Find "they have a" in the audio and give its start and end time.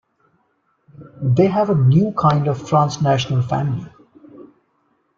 1.21-1.75